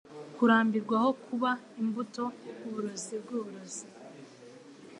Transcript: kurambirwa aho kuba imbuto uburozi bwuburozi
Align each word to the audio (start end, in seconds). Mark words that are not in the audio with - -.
kurambirwa 0.35 0.95
aho 0.99 1.11
kuba 1.25 1.51
imbuto 1.81 2.23
uburozi 2.65 3.15
bwuburozi 3.23 3.85